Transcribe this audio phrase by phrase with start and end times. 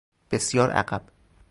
[0.31, 1.01] بسیار عقب